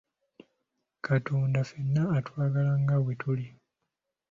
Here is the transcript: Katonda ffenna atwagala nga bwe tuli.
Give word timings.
Katonda 1.05 1.59
ffenna 1.67 2.03
atwagala 2.17 2.73
nga 2.81 2.95
bwe 3.03 3.13
tuli. 3.21 3.47